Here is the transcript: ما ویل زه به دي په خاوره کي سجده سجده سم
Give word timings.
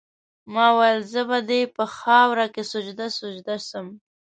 ما 0.53 0.67
ویل 0.77 0.99
زه 1.13 1.21
به 1.29 1.39
دي 1.49 1.61
په 1.75 1.83
خاوره 1.97 2.45
کي 2.53 2.63
سجده 2.71 3.07
سجده 3.19 3.55
سم 3.69 3.87